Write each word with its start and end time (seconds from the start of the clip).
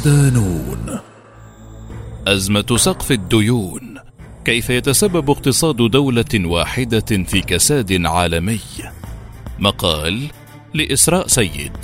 صدانون 0.00 0.98
أزمة 2.26 2.76
سقف 2.76 3.12
الديون. 3.12 3.98
كيف 4.44 4.70
يتسبب 4.70 5.30
اقتصاد 5.30 5.76
دولة 5.76 6.24
واحدة 6.34 7.24
في 7.24 7.40
كساد 7.40 8.06
عالمي؟ 8.06 8.60
مقال 9.58 10.22
لإسراء 10.74 11.26
سيد. 11.26 11.76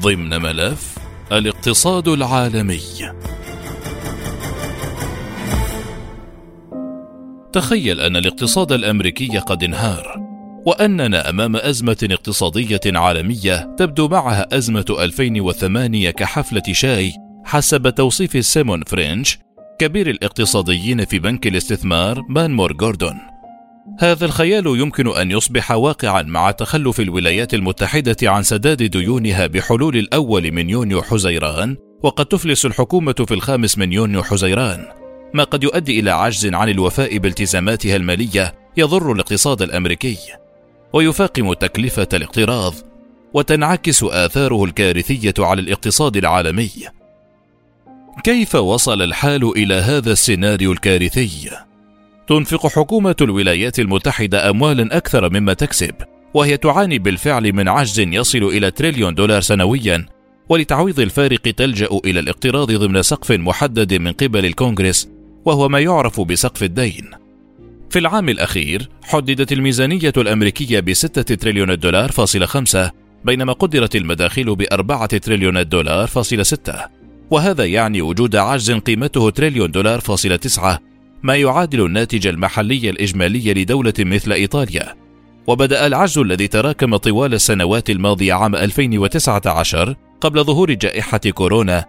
ضمن 0.00 0.42
ملف 0.42 0.98
الاقتصاد 1.32 2.08
العالمي. 2.08 2.80
تخيل 7.52 8.00
أن 8.00 8.16
الاقتصاد 8.16 8.72
الأمريكي 8.72 9.38
قد 9.38 9.64
انهار 9.64 10.16
وأننا 10.66 11.30
أمام 11.30 11.56
أزمة 11.56 12.08
اقتصادية 12.10 12.80
عالمية 12.86 13.74
تبدو 13.78 14.08
معها 14.08 14.56
أزمة 14.56 14.84
2008 14.90 16.10
كحفلة 16.10 16.62
شاي 16.72 17.25
حسب 17.46 17.90
توصيف 17.90 18.46
سيمون 18.46 18.82
فرينش 18.84 19.38
كبير 19.78 20.10
الاقتصاديين 20.10 21.04
في 21.04 21.18
بنك 21.18 21.46
الاستثمار 21.46 22.22
مانمور 22.28 22.72
جوردون 22.72 23.16
هذا 24.00 24.24
الخيال 24.24 24.66
يمكن 24.66 25.08
أن 25.08 25.30
يصبح 25.30 25.72
واقعا 25.72 26.22
مع 26.22 26.50
تخلف 26.50 27.00
الولايات 27.00 27.54
المتحدة 27.54 28.16
عن 28.22 28.42
سداد 28.42 28.82
ديونها 28.82 29.46
بحلول 29.46 29.96
الأول 29.96 30.52
من 30.52 30.70
يونيو 30.70 31.02
حزيران 31.02 31.76
وقد 32.02 32.26
تفلس 32.26 32.66
الحكومة 32.66 33.12
في 33.12 33.34
الخامس 33.34 33.78
من 33.78 33.92
يونيو 33.92 34.22
حزيران 34.22 34.84
ما 35.34 35.44
قد 35.44 35.64
يؤدي 35.64 36.00
إلى 36.00 36.10
عجز 36.10 36.46
عن 36.54 36.68
الوفاء 36.68 37.18
بالتزاماتها 37.18 37.96
المالية 37.96 38.54
يضر 38.76 39.12
الاقتصاد 39.12 39.62
الأمريكي 39.62 40.18
ويفاقم 40.92 41.52
تكلفة 41.52 42.08
الاقتراض 42.14 42.74
وتنعكس 43.34 44.04
آثاره 44.04 44.64
الكارثية 44.64 45.34
على 45.38 45.60
الاقتصاد 45.60 46.16
العالمي. 46.16 46.70
كيف 48.24 48.54
وصل 48.54 49.02
الحال 49.02 49.44
إلى 49.56 49.74
هذا 49.74 50.12
السيناريو 50.12 50.72
الكارثي؟ 50.72 51.50
تنفق 52.28 52.66
حكومة 52.66 53.16
الولايات 53.20 53.78
المتحدة 53.78 54.50
أموالا 54.50 54.96
أكثر 54.96 55.30
مما 55.30 55.52
تكسب، 55.52 55.94
وهي 56.34 56.56
تعاني 56.56 56.98
بالفعل 56.98 57.52
من 57.52 57.68
عجز 57.68 58.00
يصل 58.00 58.38
إلى 58.38 58.70
تريليون 58.70 59.14
دولار 59.14 59.40
سنويا، 59.40 60.06
ولتعويض 60.48 61.00
الفارق 61.00 61.40
تلجأ 61.40 61.88
إلى 62.04 62.20
الاقتراض 62.20 62.72
ضمن 62.72 63.02
سقف 63.02 63.32
محدد 63.32 63.94
من 63.94 64.12
قبل 64.12 64.46
الكونغرس، 64.46 65.08
وهو 65.44 65.68
ما 65.68 65.80
يعرف 65.80 66.20
بسقف 66.20 66.62
الدين. 66.62 67.10
في 67.90 67.98
العام 67.98 68.28
الأخير 68.28 68.88
حددت 69.02 69.52
الميزانية 69.52 70.12
الأمريكية 70.16 70.80
بستة 70.80 71.34
تريليون 71.34 71.78
دولار 71.78 72.12
فاصلة 72.12 72.46
خمسة 72.46 72.92
بينما 73.24 73.52
قدرت 73.52 73.96
المداخيل 73.96 74.56
بأربعة 74.56 75.06
تريليون 75.06 75.68
دولار 75.68 76.06
فاصلة 76.06 76.42
ستة 76.42 77.05
وهذا 77.30 77.64
يعني 77.64 78.02
وجود 78.02 78.36
عجز 78.36 78.72
قيمته 78.72 79.30
تريليون 79.30 79.70
دولار 79.70 80.00
فاصلة 80.00 80.36
تسعة 80.36 80.78
ما 81.22 81.36
يعادل 81.36 81.86
الناتج 81.86 82.26
المحلي 82.26 82.90
الإجمالي 82.90 83.54
لدولة 83.54 83.94
مثل 83.98 84.32
إيطاليا. 84.32 84.94
وبدأ 85.46 85.86
العجز 85.86 86.18
الذي 86.18 86.48
تراكم 86.48 86.96
طوال 86.96 87.34
السنوات 87.34 87.90
الماضية 87.90 88.34
عام 88.34 88.54
2019 88.54 89.96
قبل 90.20 90.44
ظهور 90.44 90.72
جائحة 90.72 91.18
كورونا 91.18 91.84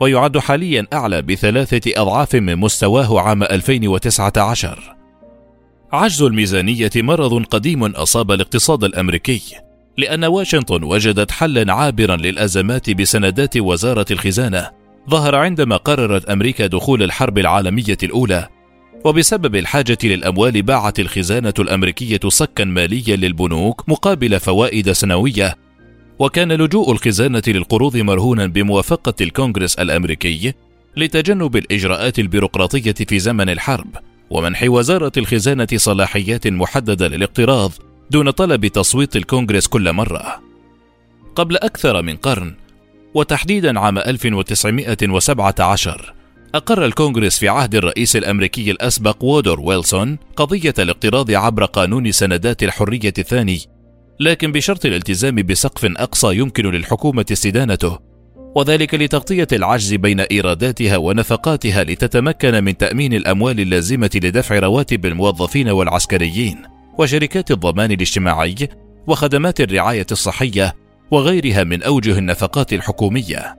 ويعد 0.00 0.38
حاليا 0.38 0.86
أعلى 0.92 1.22
بثلاثة 1.22 2.02
أضعاف 2.02 2.34
من 2.34 2.56
مستواه 2.56 3.20
عام 3.20 3.42
2019 3.42 4.96
عجز 5.92 6.22
الميزانية 6.22 6.90
مرض 6.96 7.44
قديم 7.44 7.84
أصاب 7.84 8.32
الاقتصاد 8.32 8.84
الأمريكي، 8.84 9.40
لأن 9.98 10.24
واشنطن 10.24 10.84
وجدت 10.84 11.30
حلا 11.30 11.72
عابرا 11.72 12.16
للأزمات 12.16 12.90
بسندات 12.90 13.56
وزارة 13.56 14.06
الخزانة، 14.10 14.70
ظهر 15.10 15.34
عندما 15.34 15.76
قررت 15.76 16.24
أمريكا 16.30 16.66
دخول 16.66 17.02
الحرب 17.02 17.38
العالمية 17.38 17.98
الأولى، 18.02 18.48
وبسبب 19.04 19.56
الحاجة 19.56 19.98
للأموال 20.04 20.62
باعت 20.62 21.00
الخزانة 21.00 21.54
الأمريكية 21.58 22.20
صكا 22.28 22.64
ماليا 22.64 23.16
للبنوك 23.16 23.88
مقابل 23.88 24.40
فوائد 24.40 24.92
سنوية، 24.92 25.56
وكان 26.18 26.52
لجوء 26.52 26.92
الخزانة 26.92 27.42
للقروض 27.46 27.96
مرهونا 27.96 28.46
بموافقة 28.46 29.14
الكونغرس 29.20 29.74
الأمريكي 29.74 30.54
لتجنب 30.96 31.56
الإجراءات 31.56 32.18
البيروقراطية 32.18 32.94
في 33.08 33.18
زمن 33.18 33.48
الحرب. 33.48 33.96
ومنح 34.30 34.62
وزارة 34.66 35.12
الخزانة 35.16 35.68
صلاحيات 35.76 36.46
محددة 36.46 37.08
للاقتراض 37.08 37.72
دون 38.10 38.30
طلب 38.30 38.66
تصويت 38.66 39.16
الكونغرس 39.16 39.66
كل 39.66 39.92
مرة. 39.92 40.40
قبل 41.34 41.56
أكثر 41.56 42.02
من 42.02 42.16
قرن، 42.16 42.54
وتحديدا 43.14 43.80
عام 43.80 43.98
1917 43.98 46.14
أقر 46.54 46.84
الكونغرس 46.84 47.38
في 47.38 47.48
عهد 47.48 47.74
الرئيس 47.74 48.16
الأمريكي 48.16 48.70
الأسبق 48.70 49.24
وودر 49.24 49.60
ويلسون 49.60 50.18
قضية 50.36 50.74
الاقتراض 50.78 51.30
عبر 51.30 51.64
قانون 51.64 52.12
سندات 52.12 52.62
الحرية 52.62 53.12
الثاني، 53.18 53.60
لكن 54.20 54.52
بشرط 54.52 54.86
الالتزام 54.86 55.34
بسقف 55.34 55.84
أقصى 55.84 56.36
يمكن 56.36 56.70
للحكومة 56.70 57.26
استدانته 57.32 57.98
وذلك 58.54 58.94
لتغطية 58.94 59.48
العجز 59.52 59.94
بين 59.94 60.20
إيراداتها 60.20 60.96
ونفقاتها 60.96 61.84
لتتمكن 61.84 62.64
من 62.64 62.76
تأمين 62.76 63.14
الأموال 63.14 63.60
اللازمة 63.60 64.10
لدفع 64.14 64.58
رواتب 64.58 65.06
الموظفين 65.06 65.68
والعسكريين 65.68 66.62
وشركات 66.98 67.50
الضمان 67.50 67.92
الاجتماعي 67.92 68.68
وخدمات 69.06 69.60
الرعاية 69.60 70.06
الصحية 70.12 70.74
وغيرها 71.10 71.64
من 71.64 71.82
أوجه 71.82 72.18
النفقات 72.18 72.72
الحكومية. 72.72 73.56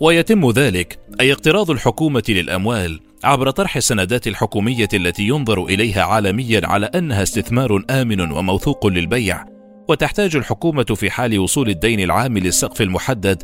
ويتم 0.00 0.50
ذلك 0.50 0.98
أي 1.20 1.32
اقتراض 1.32 1.70
الحكومة 1.70 2.22
للأموال 2.28 3.00
عبر 3.24 3.50
طرح 3.50 3.76
السندات 3.76 4.26
الحكومية 4.26 4.88
التي 4.94 5.22
ينظر 5.22 5.64
إليها 5.64 6.02
عالميا 6.02 6.60
على 6.66 6.86
أنها 6.86 7.22
استثمار 7.22 7.84
آمن 7.90 8.32
وموثوق 8.32 8.86
للبيع، 8.86 9.44
وتحتاج 9.88 10.36
الحكومة 10.36 10.84
في 10.84 11.10
حال 11.10 11.38
وصول 11.38 11.68
الدين 11.68 12.00
العام 12.00 12.38
للسقف 12.38 12.82
المحدد 12.82 13.42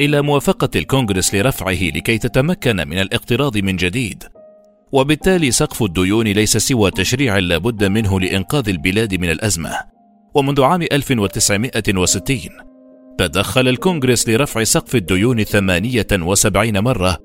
إلى 0.00 0.22
موافقة 0.22 0.68
الكونغرس 0.76 1.34
لرفعه 1.34 1.82
لكي 1.82 2.18
تتمكن 2.18 2.76
من 2.76 2.98
الاقتراض 2.98 3.58
من 3.58 3.76
جديد 3.76 4.24
وبالتالي 4.92 5.50
سقف 5.50 5.82
الديون 5.82 6.26
ليس 6.26 6.56
سوى 6.56 6.90
تشريع 6.90 7.38
لابد 7.38 7.84
منه 7.84 8.20
لإنقاذ 8.20 8.68
البلاد 8.68 9.14
من 9.14 9.30
الأزمة 9.30 9.95
ومنذ 10.36 10.62
عام 10.62 10.82
1960 10.82 12.38
تدخل 13.18 13.68
الكونغرس 13.68 14.28
لرفع 14.28 14.64
سقف 14.64 14.94
الديون 14.94 15.44
78 15.44 16.78
مرة 16.78 17.18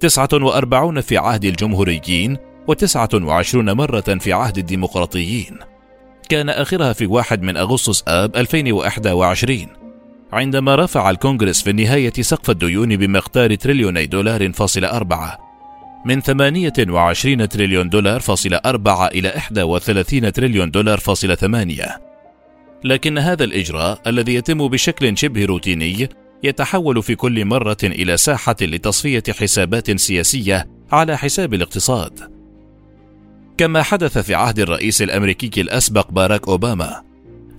49 0.00 1.00
في 1.00 1.16
عهد 1.16 1.44
الجمهوريين 1.44 2.36
و29 2.70 3.54
مرة 3.54 4.00
في 4.00 4.32
عهد 4.32 4.58
الديمقراطيين. 4.58 5.58
كان 6.28 6.48
آخرها 6.48 6.92
في 6.92 7.06
1 7.06 7.42
من 7.42 7.56
أغسطس 7.56 8.04
آب 8.08 8.36
2021 8.36 9.66
عندما 10.32 10.76
رفع 10.76 11.10
الكونغرس 11.10 11.62
في 11.62 11.70
النهاية 11.70 12.12
سقف 12.20 12.50
الديون 12.50 12.96
بمقدار 12.96 13.54
تريليوني 13.54 14.06
دولار 14.06 14.52
فاصل 14.52 14.84
أربعة 14.84 15.38
من 16.04 16.20
28 16.20 17.48
تريليون 17.48 17.88
دولار 17.88 18.20
فاصل 18.20 18.54
أربعة 18.66 19.06
إلى 19.06 19.32
31 19.62 20.32
تريليون 20.32 20.70
دولار 20.70 20.98
فاصل 20.98 21.36
ثمانية. 21.36 22.07
لكن 22.84 23.18
هذا 23.18 23.44
الإجراء 23.44 24.00
الذي 24.06 24.34
يتم 24.34 24.68
بشكل 24.68 25.18
شبه 25.18 25.44
روتيني 25.44 26.08
يتحول 26.42 27.02
في 27.02 27.14
كل 27.14 27.44
مرة 27.44 27.76
إلى 27.82 28.16
ساحة 28.16 28.56
لتصفية 28.60 29.22
حسابات 29.30 30.00
سياسية 30.00 30.68
على 30.92 31.18
حساب 31.18 31.54
الاقتصاد. 31.54 32.38
كما 33.58 33.82
حدث 33.82 34.18
في 34.18 34.34
عهد 34.34 34.58
الرئيس 34.58 35.02
الأمريكي 35.02 35.60
الأسبق 35.60 36.10
باراك 36.10 36.48
أوباما 36.48 37.02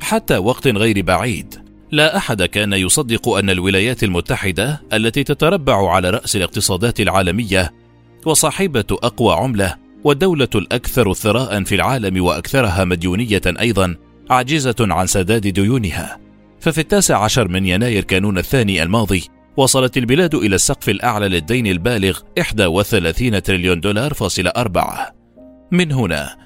حتى 0.01 0.37
وقت 0.37 0.67
غير 0.67 1.01
بعيد 1.01 1.55
لا 1.91 2.17
أحد 2.17 2.43
كان 2.43 2.73
يصدق 2.73 3.29
أن 3.29 3.49
الولايات 3.49 4.03
المتحدة 4.03 4.81
التي 4.93 5.23
تتربع 5.23 5.91
على 5.91 6.09
رأس 6.09 6.35
الاقتصادات 6.35 6.99
العالمية 6.99 7.73
وصاحبة 8.25 8.85
أقوى 8.91 9.33
عملة 9.33 9.75
والدولة 10.03 10.49
الأكثر 10.55 11.13
ثراء 11.13 11.63
في 11.63 11.75
العالم 11.75 12.23
وأكثرها 12.23 12.85
مديونية 12.85 13.41
أيضا 13.47 13.95
عاجزة 14.29 14.75
عن 14.79 15.07
سداد 15.07 15.47
ديونها. 15.47 16.19
ففي 16.59 16.81
التاسع 16.81 17.23
عشر 17.23 17.47
من 17.47 17.65
يناير 17.65 18.03
كانون 18.03 18.37
الثاني 18.37 18.83
الماضي 18.83 19.23
وصلت 19.57 19.97
البلاد 19.97 20.35
إلى 20.35 20.55
السقف 20.55 20.89
الأعلى 20.89 21.27
للدين 21.27 21.67
البالغ 21.67 22.19
31 22.67 23.43
تريليون 23.43 23.79
دولار 23.79 24.13
فاصل 24.13 24.47
أربعة. 24.47 25.15
من 25.71 25.91
هنا 25.91 26.37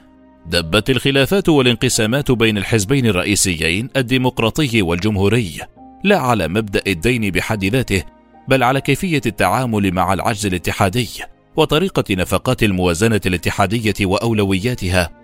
دبت 0.46 0.90
الخلافات 0.90 1.50
والانقسامات 1.50 2.32
بين 2.32 2.58
الحزبين 2.58 3.06
الرئيسيين 3.06 3.90
الديمقراطي 3.98 4.82
والجمهوري. 4.82 5.58
لا 6.04 6.18
على 6.18 6.48
مبدأ 6.48 6.82
الدين 6.88 7.32
بحد 7.32 7.66
ذاته 7.66 8.04
بل 8.48 8.64
على 8.64 8.82
كيفية 8.82 9.22
التعامل 9.26 9.92
مع 9.92 10.14
العجز 10.14 10.46
الاتحادي 10.46 11.10
وطريقة 11.56 12.16
نفقات 12.16 12.64
الموازنة 12.64 13.22
الاتحادية 13.26 13.94
وأولوياتها. 14.02 15.23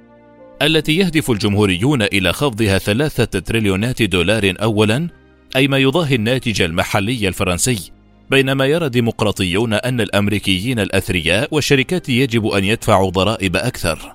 التي 0.61 0.97
يهدف 0.97 1.31
الجمهوريون 1.31 2.01
إلى 2.01 2.33
خفضها 2.33 2.77
ثلاثة 2.77 3.39
تريليونات 3.39 4.01
دولار 4.01 4.53
اولا 4.61 5.07
أي 5.55 5.67
ما 5.67 5.77
يضاهي 5.77 6.15
الناتج 6.15 6.61
المحلي 6.61 7.27
الفرنسي. 7.27 7.91
بينما 8.29 8.65
يرى 8.65 8.85
الديمقراطيون 8.85 9.73
أن 9.73 10.01
الأمريكيين 10.01 10.79
الأثرياء 10.79 11.47
والشركات 11.51 12.09
يجب 12.09 12.47
أن 12.47 12.63
يدفعوا 12.63 13.09
ضرائب 13.09 13.55
أكثر. 13.55 14.13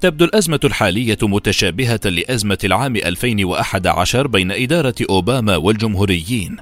تبدو 0.00 0.24
الأزمة 0.24 0.60
الحالية 0.64 1.18
متشابهة 1.22 2.00
لأزمة 2.04 2.58
العام 2.64 2.96
2011 2.96 4.26
بين 4.26 4.52
إدارة 4.52 4.94
أوباما 5.10 5.56
والجمهوريين، 5.56 6.56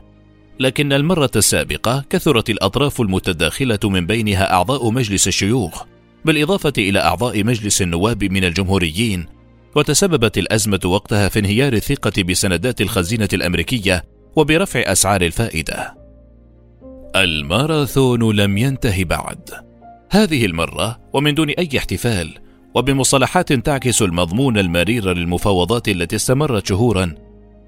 لكن 0.60 0.92
المرة 0.92 1.30
السابقة 1.36 2.04
كثرت 2.10 2.50
الأطراف 2.50 3.00
المتداخلة 3.00 3.78
من 3.84 4.06
بينها 4.06 4.52
أعضاء 4.52 4.90
مجلس 4.90 5.28
الشيوخ، 5.28 5.84
بالإضافة 6.28 6.72
إلى 6.78 6.98
أعضاء 6.98 7.44
مجلس 7.44 7.82
النواب 7.82 8.24
من 8.24 8.44
الجمهوريين، 8.44 9.26
وتسببت 9.76 10.38
الأزمة 10.38 10.80
وقتها 10.84 11.28
في 11.28 11.38
انهيار 11.38 11.72
الثقة 11.72 12.22
بسندات 12.22 12.80
الخزينة 12.80 13.28
الأمريكية 13.32 14.04
وبرفع 14.36 14.80
أسعار 14.86 15.22
الفائدة. 15.22 15.94
الماراثون 17.16 18.36
لم 18.36 18.58
ينته 18.58 19.04
بعد. 19.04 19.50
هذه 20.10 20.46
المرة 20.46 20.98
ومن 21.12 21.34
دون 21.34 21.50
أي 21.50 21.68
احتفال، 21.78 22.38
وبمصطلحات 22.74 23.52
تعكس 23.52 24.02
المضمون 24.02 24.58
المرير 24.58 25.12
للمفاوضات 25.12 25.88
التي 25.88 26.16
استمرت 26.16 26.66
شهورا 26.66 27.14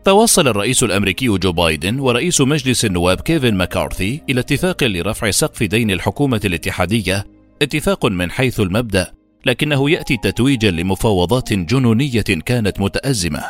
توصل 0.04 0.48
الرئيس 0.48 0.82
الأمريكي 0.82 1.26
جو 1.26 1.52
بايدن 1.52 2.00
ورئيس 2.00 2.40
مجلس 2.40 2.84
النواب 2.84 3.20
كيفن 3.20 3.54
ماكارثي 3.54 4.20
إلى 4.30 4.40
اتفاق 4.40 4.84
لرفع 4.84 5.30
سقف 5.30 5.62
دين 5.62 5.90
الحكومة 5.90 6.40
الاتحادية 6.44 7.26
اتفاق 7.62 8.06
من 8.06 8.30
حيث 8.30 8.60
المبدأ 8.60 9.12
لكنه 9.46 9.90
يأتي 9.90 10.16
تتويجا 10.16 10.70
لمفاوضات 10.70 11.52
جنونية 11.52 12.20
كانت 12.20 12.80
متأزمة. 12.80 13.44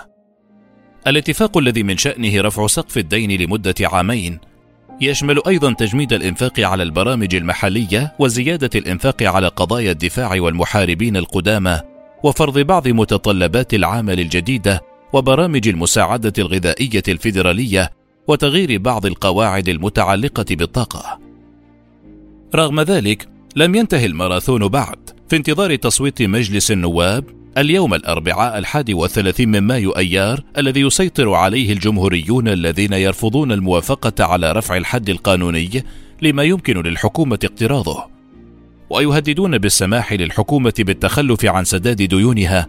الاتفاق 1.06 1.58
الذي 1.58 1.82
من 1.82 1.96
شأنه 1.96 2.40
رفع 2.40 2.66
سقف 2.66 2.98
الدين 2.98 3.40
لمدة 3.40 3.74
عامين 3.82 4.38
يشمل 5.00 5.40
أيضا 5.46 5.72
تجميد 5.72 6.12
الإنفاق 6.12 6.60
على 6.60 6.82
البرامج 6.82 7.34
المحلية 7.34 8.14
وزيادة 8.18 8.70
الإنفاق 8.74 9.22
على 9.22 9.48
قضايا 9.48 9.92
الدفاع 9.92 10.40
والمحاربين 10.40 11.16
القدامى 11.16 11.80
وفرض 12.22 12.58
بعض 12.58 12.88
متطلبات 12.88 13.74
العمل 13.74 14.20
الجديدة 14.20 14.80
وبرامج 15.12 15.68
المساعدة 15.68 16.32
الغذائية 16.38 17.02
الفيدرالية 17.08 17.90
وتغيير 18.28 18.78
بعض 18.78 19.06
القواعد 19.06 19.68
المتعلقة 19.68 20.46
بالطاقة. 20.50 21.18
رغم 22.54 22.80
ذلك 22.80 23.28
لم 23.56 23.74
ينتهي 23.74 24.06
الماراثون 24.06 24.68
بعد. 24.68 25.10
في 25.28 25.36
انتظار 25.36 25.76
تصويت 25.76 26.22
مجلس 26.22 26.70
النواب 26.70 27.24
اليوم 27.58 27.94
الأربعاء 27.94 28.58
الحادي 28.58 28.94
والثلاثين 28.94 29.48
من 29.48 29.60
مايو 29.60 29.90
أيار 29.90 30.40
الذي 30.58 30.80
يسيطر 30.80 31.32
عليه 31.32 31.72
الجمهوريون 31.72 32.48
الذين 32.48 32.92
يرفضون 32.92 33.52
الموافقة 33.52 34.24
على 34.24 34.52
رفع 34.52 34.76
الحد 34.76 35.10
القانوني 35.10 35.84
لما 36.22 36.42
يمكن 36.42 36.82
للحكومة 36.82 37.38
اقتراضه. 37.44 38.04
ويهددون 38.90 39.58
بالسماح 39.58 40.12
للحكومة 40.12 40.74
بالتخلف 40.78 41.44
عن 41.44 41.64
سداد 41.64 42.02
ديونها 42.02 42.66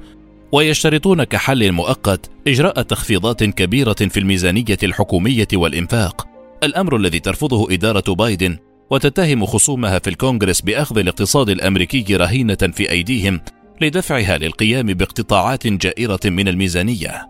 ويشترطون 0.51 1.23
كحل 1.23 1.71
مؤقت 1.71 2.29
إجراء 2.47 2.81
تخفيضات 2.81 3.43
كبيرة 3.43 3.93
في 3.93 4.19
الميزانية 4.19 4.77
الحكومية 4.83 5.47
والإنفاق. 5.53 6.27
الأمر 6.63 6.95
الذي 6.95 7.19
ترفضه 7.19 7.73
إدارة 7.73 8.13
بايدن 8.13 8.57
وتتهم 8.91 9.45
خصومها 9.45 9.99
في 9.99 10.09
الكونغرس 10.09 10.61
بأخذ 10.61 10.97
الاقتصاد 10.97 11.49
الأمريكي 11.49 12.15
رهينة 12.15 12.55
في 12.55 12.91
أيديهم 12.91 13.41
لدفعها 13.81 14.37
للقيام 14.37 14.87
باقتطاعات 14.87 15.67
جائرة 15.67 16.19
من 16.25 16.47
الميزانية. 16.47 17.29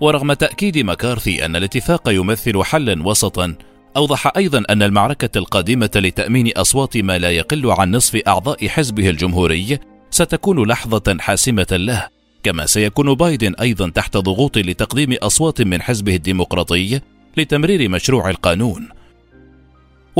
ورغم 0.00 0.32
تأكيد 0.32 0.78
مكارثي 0.78 1.44
أن 1.44 1.56
الاتفاق 1.56 2.08
يمثل 2.08 2.62
حلا 2.64 3.06
وسطا، 3.06 3.54
أوضح 3.96 4.32
أيضا 4.36 4.62
أن 4.70 4.82
المعركة 4.82 5.38
القادمة 5.38 5.90
لتأمين 5.96 6.52
أصوات 6.56 6.96
ما 6.96 7.18
لا 7.18 7.30
يقل 7.30 7.70
عن 7.70 7.90
نصف 7.90 8.16
أعضاء 8.28 8.68
حزبه 8.68 9.10
الجمهوري 9.10 9.78
ستكون 10.10 10.68
لحظة 10.68 11.16
حاسمة 11.20 11.66
له، 11.72 12.08
كما 12.42 12.66
سيكون 12.66 13.14
بايدن 13.14 13.54
أيضا 13.54 13.90
تحت 13.90 14.16
ضغوط 14.16 14.58
لتقديم 14.58 15.12
أصوات 15.12 15.62
من 15.62 15.82
حزبه 15.82 16.14
الديمقراطي 16.14 17.00
لتمرير 17.36 17.88
مشروع 17.88 18.30
القانون. 18.30 18.99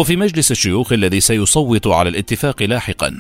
وفي 0.01 0.17
مجلس 0.17 0.51
الشيوخ 0.51 0.93
الذي 0.93 1.21
سيصوت 1.21 1.87
على 1.87 2.09
الاتفاق 2.09 2.63
لاحقا 2.63 3.17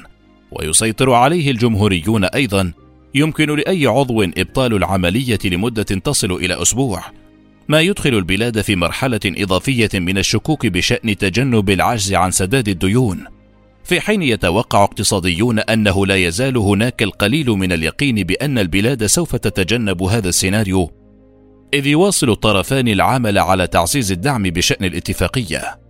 ويسيطر 0.53 1.12
عليه 1.12 1.50
الجمهوريون 1.50 2.25
أيضا 2.25 2.73
يمكن 3.15 3.56
لأي 3.56 3.87
عضو 3.87 4.23
إبطال 4.23 4.75
العملية 4.75 5.38
لمدة 5.44 5.82
تصل 5.82 6.32
إلى 6.32 6.62
أسبوع. 6.62 7.03
ما 7.69 7.81
يدخل 7.81 8.15
البلاد 8.15 8.61
في 8.61 8.77
مرحلة 8.77 9.21
إضافية 9.27 9.88
من 9.94 10.19
الشكوك 10.19 10.67
بشأن 10.67 11.17
تجنب 11.19 11.71
العجز 11.71 12.15
عن 12.15 12.31
سداد 12.31 12.69
الديون. 12.69 13.25
في 13.85 14.00
حين 14.00 14.23
يتوقع 14.23 14.85
اقتصاديون 14.85 15.59
أنه 15.59 16.06
لا 16.06 16.17
يزال 16.17 16.56
هناك 16.56 17.03
القليل 17.03 17.50
من 17.50 17.73
اليقين 17.73 18.23
بأن 18.23 18.59
البلاد 18.59 19.06
سوف 19.06 19.37
تتجنب 19.37 20.03
هذا 20.03 20.29
السيناريو. 20.29 20.91
إذ 21.75 21.87
يواصل 21.87 22.31
الطرفان 22.31 22.88
العمل 22.88 23.38
على 23.38 23.67
تعزيز 23.67 24.12
الدعم 24.12 24.43
بشأن 24.43 24.85
الاتفاقية. 24.85 25.90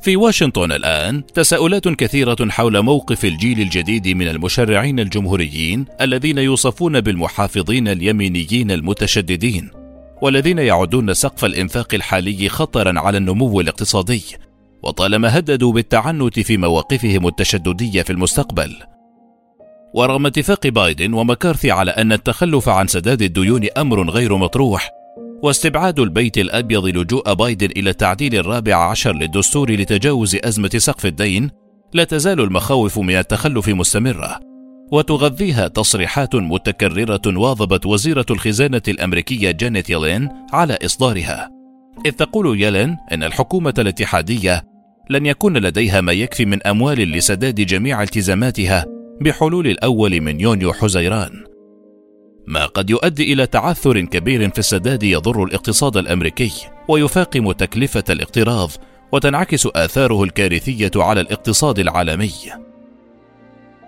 في 0.00 0.16
واشنطن 0.16 0.72
الآن 0.72 1.26
تساؤلات 1.26 1.88
كثيرة 1.88 2.36
حول 2.48 2.82
موقف 2.82 3.24
الجيل 3.24 3.60
الجديد 3.60 4.08
من 4.08 4.28
المشرعين 4.28 5.00
الجمهوريين 5.00 5.84
الذين 6.00 6.38
يوصفون 6.38 7.00
بالمحافظين 7.00 7.88
اليمينيين 7.88 8.70
المتشددين 8.70 9.70
والذين 10.22 10.58
يعدون 10.58 11.14
سقف 11.14 11.44
الإنفاق 11.44 11.94
الحالي 11.94 12.48
خطرا 12.48 13.00
على 13.00 13.18
النمو 13.18 13.60
الاقتصادي 13.60 14.22
وطالما 14.82 15.38
هددوا 15.38 15.72
بالتعنت 15.72 16.40
في 16.40 16.56
مواقفهم 16.56 17.26
التشددية 17.26 18.02
في 18.02 18.10
المستقبل. 18.10 18.76
ورغم 19.94 20.26
اتفاق 20.26 20.66
بايدن 20.66 21.14
ومكارثي 21.14 21.70
على 21.70 21.90
أن 21.90 22.12
التخلف 22.12 22.68
عن 22.68 22.86
سداد 22.86 23.22
الديون 23.22 23.66
أمر 23.76 24.10
غير 24.10 24.36
مطروح 24.36 24.97
واستبعاد 25.42 26.00
البيت 26.00 26.38
الأبيض 26.38 26.86
لجوء 26.86 27.34
بايدن 27.34 27.68
إلى 27.76 27.90
التعديل 27.90 28.34
الرابع 28.34 28.90
عشر 28.90 29.12
للدستور 29.12 29.70
لتجاوز 29.70 30.36
أزمة 30.44 30.70
سقف 30.76 31.06
الدين 31.06 31.50
لا 31.92 32.04
تزال 32.04 32.40
المخاوف 32.40 32.98
من 32.98 33.14
التخلف 33.14 33.68
مستمرة. 33.68 34.40
وتغذيها 34.92 35.68
تصريحات 35.68 36.34
متكررة 36.34 37.20
واظبت 37.26 37.86
وزيرة 37.86 38.26
الخزانة 38.30 38.82
الأمريكية 38.88 39.50
جانيت 39.50 39.90
يلين 39.90 40.28
على 40.52 40.78
إصدارها. 40.84 41.50
إذ 42.06 42.12
تقول 42.12 42.62
يلين 42.62 42.96
إن 43.12 43.22
الحكومة 43.22 43.74
الاتحادية 43.78 44.64
لن 45.10 45.26
يكون 45.26 45.56
لديها 45.56 46.00
ما 46.00 46.12
يكفي 46.12 46.44
من 46.44 46.66
أموال 46.66 46.98
لسداد 46.98 47.54
جميع 47.54 48.02
التزاماتها 48.02 48.86
بحلول 49.20 49.66
الأول 49.66 50.20
من 50.20 50.40
يونيو 50.40 50.72
حزيران. 50.72 51.30
ما 52.48 52.66
قد 52.66 52.90
يؤدي 52.90 53.32
إلى 53.32 53.46
تعثر 53.46 54.00
كبير 54.00 54.50
في 54.50 54.58
السداد 54.58 55.02
يضر 55.02 55.44
الاقتصاد 55.44 55.96
الأمريكي 55.96 56.52
ويفاقم 56.88 57.52
تكلفة 57.52 58.04
الاقتراض 58.10 58.70
وتنعكس 59.12 59.66
آثاره 59.66 60.24
الكارثية 60.24 60.90
على 60.96 61.20
الاقتصاد 61.20 61.78
العالمي. 61.78 62.32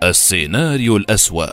السيناريو 0.03 0.97
الأسوأ. 0.97 1.47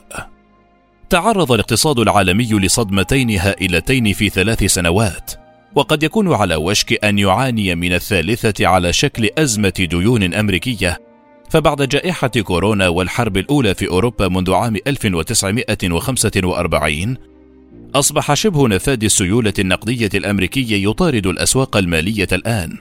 تعرض 1.10 1.52
الاقتصاد 1.52 1.98
العالمي 1.98 2.48
لصدمتين 2.52 3.30
هائلتين 3.30 4.12
في 4.12 4.28
ثلاث 4.28 4.64
سنوات 4.64 5.32
وقد 5.74 6.02
يكون 6.02 6.32
على 6.32 6.56
وشك 6.56 7.04
أن 7.04 7.18
يعاني 7.18 7.74
من 7.74 7.92
الثالثة 7.92 8.66
على 8.66 8.92
شكل 8.92 9.28
أزمة 9.38 9.86
ديون 9.90 10.34
أمريكية 10.34 11.07
فبعد 11.50 11.82
جائحة 11.82 12.28
كورونا 12.28 12.88
والحرب 12.88 13.36
الأولى 13.36 13.74
في 13.74 13.88
أوروبا 13.88 14.28
منذ 14.28 14.52
عام 14.52 14.76
1945 14.86 17.16
أصبح 17.94 18.34
شبه 18.34 18.68
نفاذ 18.68 19.04
السيولة 19.04 19.52
النقدية 19.58 20.10
الأمريكية 20.14 20.90
يطارد 20.90 21.26
الأسواق 21.26 21.76
المالية 21.76 22.28
الآن. 22.32 22.78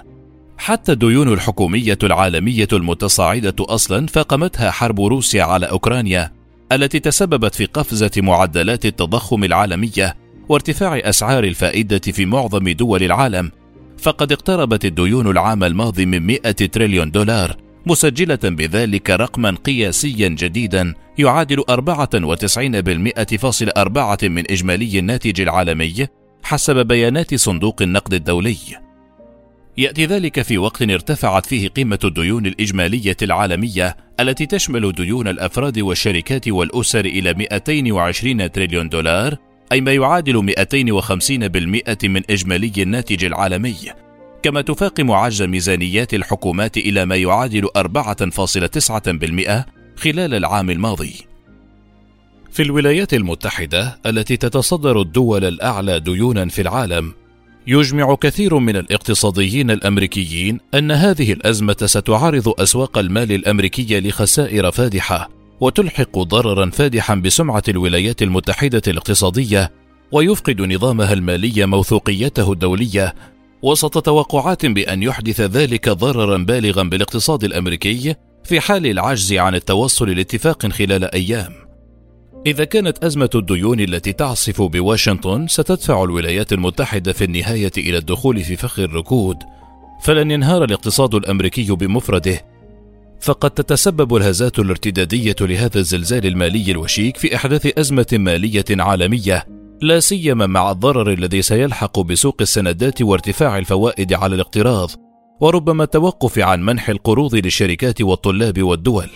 حتى 0.58 0.92
الديون 0.92 1.34
الحكومية 1.34 1.98
العالمية 2.04 2.68
المتصاعدة 2.74 3.56
أصلا 3.60 4.08
فاقمتها 4.08 4.72
حرب 4.72 5.02
روسيا 5.02 5.44
على 5.44 5.66
أوكرانيا 5.66 6.32
التي 6.72 7.00
تسببت 7.00 7.56
في 7.56 7.66
قفزة 7.66 8.12
معدلات 8.18 8.86
التضخم 8.86 9.44
العالمية 9.44 10.16
وارتفاع 10.50 10.98
أسعار 10.98 11.44
الفائدة 11.44 12.00
في 12.00 12.26
معظم 12.26 12.70
دول 12.70 13.04
العالم. 13.04 13.52
فقد 13.98 14.32
اقتربت 14.32 14.86
الديون 14.86 15.28
العام 15.28 15.64
الماضي 15.64 16.06
من 16.06 16.28
100 16.28 16.40
تريليون 16.52 17.12
دولار 17.12 17.67
مسجلة 17.88 18.40
بذلك 18.44 19.10
رقما 19.10 19.58
قياسيا 19.66 20.30
جديدا 20.30 20.94
يعادل 21.18 21.64
94.4% 21.72 24.24
من 24.24 24.52
إجمالي 24.52 25.00
الناتج 25.00 25.42
العالمي 25.42 26.08
حسب 26.44 26.88
بيانات 26.88 27.36
صندوق 27.36 27.82
النقد 27.82 28.14
الدولي. 28.14 28.58
يأتي 29.78 30.06
ذلك 30.06 30.42
في 30.42 30.58
وقت 30.58 30.82
ارتفعت 30.82 31.46
فيه 31.46 31.68
قيمة 31.68 32.00
الديون 32.04 32.46
الإجمالية 32.46 33.18
العالمية 33.22 33.98
التي 34.20 34.46
تشمل 34.46 34.92
ديون 34.92 35.28
الأفراد 35.28 35.80
والشركات 35.80 36.48
والأسر 36.48 37.06
إلى 37.06 37.34
220 37.34 38.52
تريليون 38.52 38.90
دولار 38.90 39.36
أي 39.72 39.82
ما 39.82 39.94
يعادل 39.94 40.54
250% 42.02 42.04
من 42.04 42.22
إجمالي 42.30 42.72
الناتج 42.78 43.26
العالمي 43.26 43.76
كما 44.48 44.62
تفاقم 44.62 45.12
عجز 45.12 45.42
ميزانيات 45.42 46.14
الحكومات 46.14 46.78
إلى 46.78 47.06
ما 47.06 47.16
يعادل 47.16 47.68
4.9% 47.78 49.66
خلال 49.98 50.34
العام 50.34 50.70
الماضي. 50.70 51.14
في 52.52 52.64
الولايات 52.64 53.14
المتحدة 53.14 54.00
التي 54.06 54.38
تتصدر 54.38 55.02
الدول 55.02 55.46
الأعلى 55.46 56.00
ديونا 56.00 56.48
في 56.48 56.62
العالم، 56.62 57.14
يجمع 57.68 58.16
كثير 58.16 58.58
من 58.58 58.76
الاقتصاديين 58.76 59.72
الأمريكيين 59.72 60.60
أن 60.74 60.92
هذه 60.92 61.34
الأزمة 61.34 61.78
ستعرض 61.86 62.54
أسواق 62.60 62.98
المال 62.98 63.32
الأمريكية 63.32 64.00
لخسائر 64.00 64.72
فادحة 64.72 65.30
وتلحق 65.60 66.20
ضررا 66.20 66.70
فادحا 66.70 67.16
بسمعة 67.16 67.64
الولايات 67.70 68.22
المتحدة 68.22 68.82
الاقتصادية 68.88 69.72
ويفقد 70.12 70.62
نظامها 70.62 71.14
المالي 71.14 71.66
موثوقيته 71.66 72.52
الدولية 72.52 73.16
وسط 73.62 74.06
توقعات 74.06 74.66
بأن 74.66 75.04
يحدث 75.04 75.42
ذلك 75.42 75.90
ضررا 75.90 76.38
بالغا 76.38 76.84
بالاقتصاد 76.84 77.44
الأمريكي 77.44 78.16
في 78.44 78.60
حال 78.60 78.86
العجز 78.86 79.34
عن 79.34 79.56
التوصل 79.56 80.10
لاتفاق 80.10 80.68
خلال 80.68 81.04
أيام. 81.16 81.54
إذا 82.46 82.64
كانت 82.64 83.04
أزمة 83.04 83.30
الديون 83.36 83.80
التي 83.80 84.14
تعصف 84.14 84.62
بواشنطن 84.62 85.48
ستدفع 85.48 86.04
الولايات 86.04 86.54
المتحدة 86.54 87.14
في 87.14 87.24
النهاية 87.24 87.72
إلى 87.78 87.98
الدخول 87.98 88.44
في 88.44 88.56
فخ 88.56 88.80
الركود، 88.80 89.38
فلن 90.04 90.32
ينهار 90.32 90.64
الاقتصاد 90.64 91.16
الأمريكي 91.16 91.72
بمفرده، 91.72 92.46
فقد 93.22 93.52
تتسبب 93.52 94.16
الهزات 94.16 94.60
الارتدادية 94.60 95.36
لهذا 95.42 95.80
الزلزال 95.80 96.26
المالي 96.26 96.72
الوشيك 96.72 97.18
في 97.18 97.36
إحداث 97.36 97.78
أزمة 97.80 98.08
مالية 98.14 98.66
عالمية، 98.70 99.46
لا 99.82 100.00
سيما 100.00 100.46
مع 100.46 100.72
الضرر 100.72 101.12
الذي 101.12 101.42
سيلحق 101.42 102.00
بسوق 102.00 102.36
السندات 102.42 103.02
وارتفاع 103.02 103.58
الفوائد 103.58 104.14
على 104.14 104.36
الاقتراض، 104.36 104.92
وربما 105.42 105.84
التوقف 105.84 106.40
عن 106.40 106.66
منح 106.66 106.90
القروض 106.90 107.36
للشركات 107.36 108.02
والطلاب 108.02 108.64
والدول. 108.64 109.10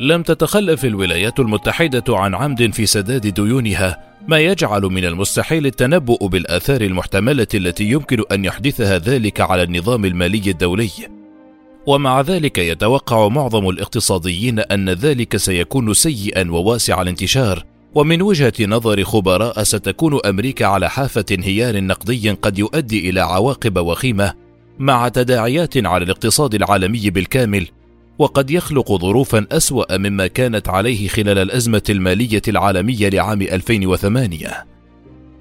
لم 0.00 0.22
تتخلف 0.22 0.84
الولايات 0.84 1.40
المتحدة 1.40 2.04
عن 2.08 2.34
عمد 2.34 2.74
في 2.74 2.86
سداد 2.86 3.26
ديونها، 3.26 4.16
ما 4.28 4.38
يجعل 4.38 4.82
من 4.82 5.04
المستحيل 5.04 5.66
التنبؤ 5.66 6.26
بالآثار 6.26 6.80
المحتملة 6.80 7.46
التي 7.54 7.84
يمكن 7.84 8.22
أن 8.32 8.44
يحدثها 8.44 8.98
ذلك 8.98 9.40
على 9.40 9.62
النظام 9.62 10.04
المالي 10.04 10.50
الدولي. 10.50 10.90
ومع 11.86 12.20
ذلك 12.20 12.58
يتوقع 12.58 13.28
معظم 13.28 13.68
الاقتصاديين 13.68 14.58
أن 14.58 14.90
ذلك 14.90 15.36
سيكون 15.36 15.94
سيئا 15.94 16.50
وواسع 16.50 17.02
الانتشار، 17.02 17.64
ومن 17.96 18.22
وجهة 18.22 18.52
نظر 18.60 19.04
خبراء 19.04 19.62
ستكون 19.62 20.18
أمريكا 20.26 20.66
على 20.66 20.90
حافة 20.90 21.24
انهيار 21.32 21.80
نقدي 21.80 22.30
قد 22.30 22.58
يؤدي 22.58 23.10
إلى 23.10 23.20
عواقب 23.20 23.78
وخيمة، 23.78 24.34
مع 24.78 25.08
تداعيات 25.08 25.86
على 25.86 26.04
الاقتصاد 26.04 26.54
العالمي 26.54 27.10
بالكامل 27.10 27.66
وقد 28.18 28.50
يخلق 28.50 28.96
ظروفا 28.96 29.46
أسوأ 29.52 29.96
مما 29.96 30.26
كانت 30.26 30.68
عليه 30.68 31.08
خلال 31.08 31.38
الأزمة 31.38 31.82
المالية 31.90 32.42
العالمية 32.48 33.08
لعام 33.08 33.42
2008 33.42 34.66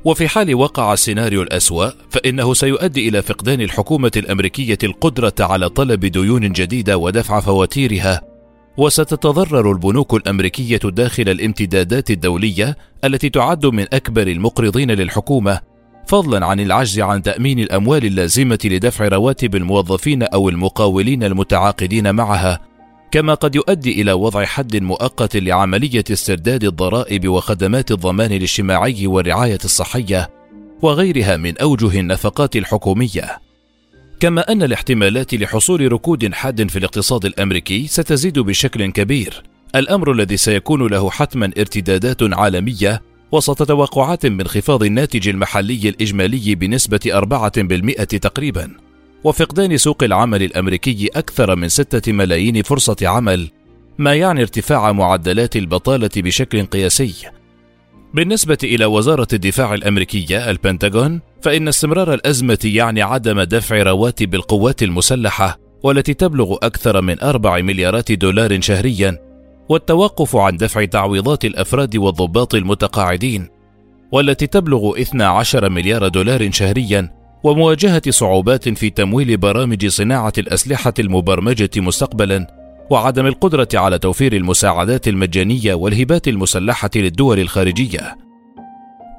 وفي 0.05 0.27
حال 0.27 0.55
وقع 0.55 0.93
السيناريو 0.93 1.41
الأسوأ 1.41 1.89
فإنه 2.09 2.53
سيؤدي 2.53 3.09
إلى 3.09 3.21
فقدان 3.21 3.62
الحكومة 3.62 4.12
الأمريكية 4.17 4.77
القدرة 4.83 5.33
على 5.39 5.69
طلب 5.69 6.05
ديون 6.05 6.51
جديدة 6.51 6.97
ودفع 6.97 7.39
فواتيرها 7.39 8.34
وستتضرر 8.77 9.72
البنوك 9.72 10.13
الأمريكية 10.13 10.79
داخل 10.84 11.29
الامتدادات 11.29 12.12
الدولية 12.12 12.77
التي 13.03 13.29
تعد 13.29 13.65
من 13.65 13.86
أكبر 13.94 14.27
المقرضين 14.27 14.91
للحكومة 14.91 15.62
فضلا 16.08 16.46
عن 16.46 16.60
العجز 16.60 17.00
عن 17.00 17.22
تأمين 17.22 17.60
الأموال 17.60 18.05
اللازمة 18.05 18.60
لدفع 18.65 19.08
رواتب 19.08 19.55
الموظفين 19.55 20.24
أو 20.24 20.50
المقاولين 20.50 21.24
المتعاقدين 21.24 22.15
معها، 22.15 22.60
كما 23.12 23.34
قد 23.34 23.55
يؤدي 23.55 24.01
إلى 24.01 24.13
وضع 24.13 24.46
حد 24.46 24.75
مؤقت 24.75 25.38
لعملية 25.38 26.03
استرداد 26.12 26.63
الضرائب 26.63 27.27
وخدمات 27.27 27.91
الضمان 27.91 28.32
الاجتماعي 28.32 29.08
والرعاية 29.08 29.60
الصحية، 29.65 30.29
وغيرها 30.82 31.38
من 31.38 31.58
أوجه 31.58 32.00
النفقات 32.00 32.55
الحكومية. 32.55 33.44
كما 34.25 34.51
أن 34.51 34.63
الاحتمالات 34.63 35.34
لحصول 35.34 35.91
ركود 35.91 36.34
حاد 36.34 36.70
في 36.70 36.79
الاقتصاد 36.79 37.25
الأمريكي 37.25 37.88
ستزيد 37.88 38.39
بشكل 38.39 38.91
كبير، 38.91 39.44
الأمر 39.75 40.12
الذي 40.12 40.38
سيكون 40.38 40.88
له 40.88 41.10
حتما 41.10 41.51
ارتدادات 41.58 42.17
عالمية 42.22 43.01
وسط 43.32 43.63
توقعات 43.63 44.25
بانخفاض 44.25 44.84
الناتج 44.84 45.27
المحلي 45.29 45.89
الإجمالي 45.89 46.55
بنسبة 46.55 47.00
4% 47.05 48.03
تقريبا. 48.03 48.72
وفقدان 49.24 49.77
سوق 49.77 50.03
العمل 50.03 50.44
الأمريكي 50.44 51.10
أكثر 51.15 51.55
من 51.55 51.70
6 51.70 52.12
ملايين 52.12 52.63
فرصة 52.63 52.98
عمل 53.01 53.50
ما 53.98 54.13
يعني 54.13 54.41
ارتفاع 54.41 54.91
معدلات 54.91 55.55
البطالة 55.55 56.12
بشكل 56.17 56.65
قياسي. 56.65 57.13
بالنسبة 58.15 58.57
إلى 58.63 58.86
وزارة 58.86 59.27
الدفاع 59.34 59.74
الأمريكية 59.74 60.50
البنتاغون 60.50 61.22
فإن 61.41 61.67
استمرار 61.67 62.13
الأزمة 62.13 62.60
يعني 62.63 63.01
عدم 63.01 63.41
دفع 63.41 63.84
رواتب 63.84 64.36
القوات 64.36 64.84
المسلحة 64.84 65.60
والتي 65.84 66.13
تبلغ 66.13 66.55
أكثر 66.63 67.01
من 67.01 67.24
أربع 67.24 67.62
مليارات 67.62 68.12
دولار 68.12 68.62
شهريا 68.62 69.17
والتوقف 69.69 70.36
عن 70.36 70.57
دفع 70.57 70.86
تعويضات 70.86 71.45
الأفراد 71.45 71.98
والضباط 71.98 72.55
المتقاعدين 72.55 73.48
والتي 74.12 74.48
تبلغ 74.48 75.01
12 75.01 75.69
مليار 75.69 76.07
دولار 76.07 76.51
شهريا 76.51 77.12
ومواجهة 77.43 78.03
صعوبات 78.10 78.69
في 78.69 78.89
تمويل 78.89 79.38
برامج 79.38 79.88
صناعة 79.88 80.34
الأسلحة 80.38 80.93
المبرمجة 81.00 81.69
مستقبلا. 81.77 82.64
وعدم 82.89 83.25
القدرة 83.25 83.67
على 83.73 83.99
توفير 83.99 84.33
المساعدات 84.33 85.07
المجانية 85.07 85.73
والهبات 85.73 86.27
المسلحة 86.27 86.89
للدول 86.95 87.39
الخارجية 87.39 88.17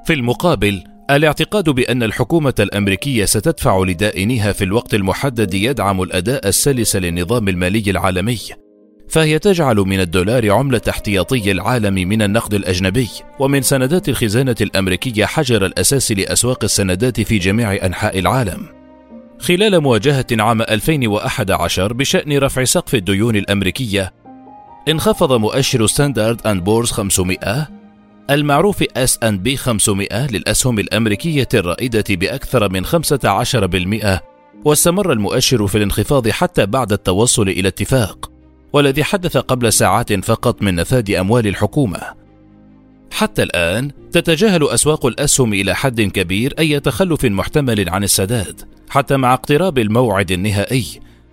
في 0.05 0.13
المقابل 0.13 0.83
الاعتقاد 1.11 1.69
بأن 1.69 2.03
الحكومة 2.03 2.53
الأمريكية 2.59 3.25
ستدفع 3.25 3.83
لدائنيها 3.83 4.51
في 4.51 4.63
الوقت 4.63 4.93
المحدد 4.93 5.53
يدعم 5.53 6.01
الأداء 6.01 6.47
السلس 6.47 6.95
للنظام 6.95 7.47
المالي 7.47 7.83
العالمي 7.91 8.39
فهي 9.09 9.39
تجعل 9.39 9.75
من 9.75 9.99
الدولار 9.99 10.51
عملة 10.51 10.81
احتياطي 10.89 11.51
العالم 11.51 11.93
من 11.93 12.21
النقد 12.21 12.53
الأجنبي 12.53 13.09
ومن 13.39 13.61
سندات 13.61 14.09
الخزانة 14.09 14.55
الأمريكية 14.61 15.25
حجر 15.25 15.65
الأساس 15.65 16.11
لأسواق 16.11 16.63
السندات 16.63 17.21
في 17.21 17.37
جميع 17.37 17.85
أنحاء 17.85 18.19
العالم. 18.19 18.76
خلال 19.39 19.79
مواجهة 19.79 20.25
عام 20.31 20.61
2011 20.61 21.93
بشأن 21.93 22.37
رفع 22.37 22.63
سقف 22.63 22.95
الديون 22.95 23.35
الأمريكية، 23.35 24.13
انخفض 24.89 25.33
مؤشر 25.33 25.87
ستاندرد 25.87 26.47
أند 26.47 26.63
بورز 26.63 26.91
500 26.91 27.67
المعروف 28.29 28.83
S&P 28.97 29.57
500 29.57 30.27
للأسهم 30.27 30.79
الأمريكية 30.79 31.47
الرائدة 31.53 32.03
بأكثر 32.09 32.69
من 32.69 32.85
15% 32.85 34.21
واستمر 34.65 35.11
المؤشر 35.11 35.67
في 35.67 35.77
الانخفاض 35.77 36.29
حتى 36.29 36.65
بعد 36.65 36.93
التوصل 36.93 37.49
إلى 37.49 37.67
اتفاق. 37.67 38.31
والذي 38.73 39.03
حدث 39.03 39.37
قبل 39.37 39.73
ساعات 39.73 40.25
فقط 40.25 40.61
من 40.61 40.75
نفاذ 40.75 41.15
أموال 41.15 41.47
الحكومة 41.47 41.99
حتى 43.11 43.43
الآن 43.43 43.91
تتجاهل 44.11 44.69
أسواق 44.69 45.05
الأسهم 45.05 45.53
إلى 45.53 45.75
حد 45.75 46.01
كبير 46.01 46.53
أي 46.59 46.79
تخلف 46.79 47.25
محتمل 47.25 47.89
عن 47.89 48.03
السداد 48.03 48.76
حتى 48.89 49.17
مع 49.17 49.33
اقتراب 49.33 49.79
الموعد 49.79 50.31
النهائي. 50.31 50.85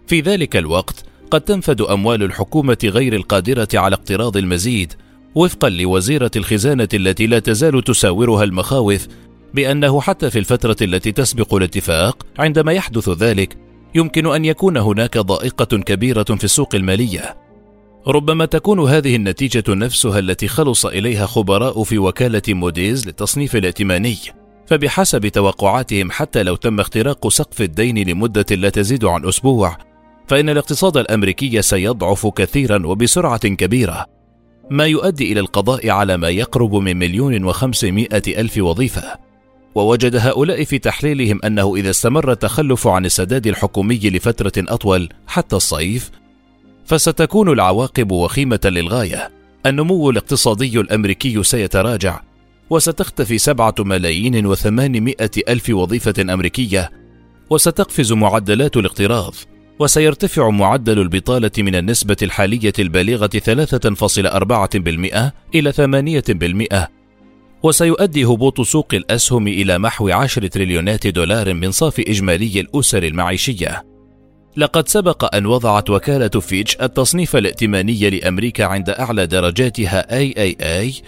في 0.07 0.21
ذلك 0.21 0.57
الوقت 0.57 1.05
قد 1.31 1.41
تنفد 1.41 1.81
أموال 1.81 2.23
الحكومة 2.23 2.79
غير 2.85 3.15
القادرة 3.15 3.69
على 3.75 3.95
اقتراض 3.95 4.37
المزيد 4.37 4.93
وفقا 5.35 5.69
لوزيرة 5.69 6.31
الخزانة 6.37 6.89
التي 6.95 7.27
لا 7.27 7.39
تزال 7.39 7.85
تساورها 7.85 8.45
المخاوف 8.45 9.07
بأنه 9.55 10.01
حتى 10.01 10.31
في 10.31 10.39
الفترة 10.39 10.77
التي 10.83 11.13
تسبق 11.13 11.55
الاتفاق 11.55 12.27
عندما 12.39 12.73
يحدث 12.73 13.09
ذلك 13.09 13.57
يمكن 13.95 14.27
أن 14.27 14.45
يكون 14.45 14.77
هناك 14.77 15.19
ضائقة 15.19 15.79
كبيرة 15.79 16.23
في 16.23 16.45
السوق 16.45 16.75
المالية. 16.75 17.37
ربما 18.07 18.45
تكون 18.45 18.81
هذه 18.81 19.17
النتيجة 19.17 19.65
نفسها 19.69 20.19
التي 20.19 20.49
خلص 20.49 20.87
إليها 20.87 21.27
خبراء 21.27 21.83
في 21.83 21.99
وكالة 21.99 22.43
موديز 22.49 23.07
للتصنيف 23.07 23.57
الائتماني. 23.57 24.17
فبحسب 24.67 25.29
توقعاتهم 25.29 26.11
حتى 26.11 26.43
لو 26.43 26.57
تم 26.57 26.81
اختراق 26.81 27.29
سقف 27.29 27.63
الدين 27.63 28.09
لمدة 28.09 28.47
لا 28.51 28.69
تزيد 28.69 29.05
عن 29.05 29.29
أسبوع 29.29 29.77
فإن 30.29 30.49
الاقتصاد 30.49 30.97
الأمريكي 30.97 31.63
سيضعف 31.63 32.27
كثيرا 32.27 32.87
وبسرعة 32.87 33.49
كبيرة 33.49 34.07
ما 34.71 34.87
يؤدي 34.87 35.33
إلى 35.33 35.41
القضاء 35.41 35.91
على 35.91 36.17
ما 36.17 36.29
يقرب 36.29 36.75
من 36.75 36.97
مليون 36.97 37.45
وخمسمائة 37.45 38.41
ألف 38.41 38.59
وظيفة. 38.59 39.03
ووجد 39.75 40.17
هؤلاء 40.17 40.65
في 40.65 40.79
تحليلهم 40.79 41.41
أنه 41.45 41.77
إذا 41.77 41.91
استمر 41.91 42.33
التخلف 42.33 42.87
عن 42.87 43.05
السداد 43.05 43.47
الحكومي 43.47 44.01
لفترة 44.05 44.53
أطول 44.59 45.09
حتى 45.27 45.57
الصيف 45.57 46.11
فستكون 46.85 47.53
العواقب 47.53 48.13
وخيمة 48.13 48.61
للغاية. 48.65 49.31
النمو 49.67 50.11
الاقتصادي 50.11 50.81
الأمريكي 50.81 51.43
سيتراجع 51.43 52.21
وستختفي 52.71 53.39
سبعة 53.39 53.75
ملايين 53.79 54.47
وثمانمائة 54.47 55.31
ألف 55.49 55.71
وظيفة 55.71 56.35
أمريكية 56.35 56.91
وستقفز 57.51 58.13
معدلات 58.13 58.77
الاقتراض 58.77 59.35
وسيرتفع 59.79 60.51
معدل 60.51 60.99
البطالة 60.99 61.51
من 61.59 61.75
النسبة 61.75 62.17
الحالية 62.23 62.73
البالغة 62.79 63.27
3.4% 63.27 65.33
إلى 65.55 65.73
8% 65.73 66.89
وسيؤدي 67.63 68.25
هبوط 68.25 68.61
سوق 68.61 68.95
الأسهم 68.95 69.49
إلى 69.49 69.79
محو 69.79 70.09
10 70.09 70.47
تريليونات 70.47 71.07
دولار 71.07 71.55
من 71.55 71.71
صافي 71.71 72.11
إجمالي 72.11 72.61
الأسر 72.61 73.03
المعيشية. 73.03 73.85
لقد 74.57 74.89
سبق 74.89 75.35
أن 75.35 75.47
وضعت 75.47 75.91
وكالة 75.91 76.41
فيتش 76.41 76.77
التصنيف 76.83 77.37
الائتماني 77.37 78.11
لأمريكا 78.11 78.65
عند 78.65 78.91
أعلى 78.91 79.27
درجاتها 79.27 80.25
AAA 80.25 81.03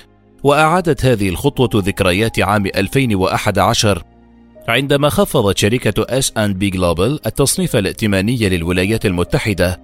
وأعادت 0.47 1.05
هذه 1.05 1.29
الخطوة 1.29 1.83
ذكريات 1.83 2.41
عام 2.41 2.67
2011 2.67 4.03
عندما 4.69 5.09
خفضت 5.09 5.59
شركة 5.59 6.21
S&P 6.21 6.75
Global 6.75 7.27
التصنيف 7.27 7.77
الائتماني 7.77 8.49
للولايات 8.49 9.07
المتحدة 9.07 9.81